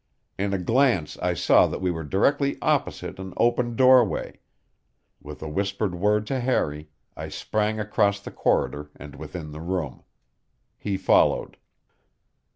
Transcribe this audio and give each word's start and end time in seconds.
In 0.35 0.51
a 0.51 0.57
glance 0.57 1.15
I 1.19 1.35
saw 1.35 1.67
that 1.67 1.79
we 1.79 1.91
were 1.91 2.03
directly 2.03 2.57
opposite 2.59 3.19
an 3.19 3.35
open 3.37 3.75
doorway; 3.75 4.39
with 5.21 5.43
a 5.43 5.47
whispered 5.47 5.93
word 5.93 6.25
to 6.25 6.39
Harry 6.39 6.89
I 7.15 7.29
sprang 7.29 7.79
across 7.79 8.19
the 8.19 8.31
corridor 8.31 8.89
and 8.95 9.15
within 9.15 9.51
the 9.51 9.61
room. 9.61 10.01
He 10.79 10.97
followed. 10.97 11.55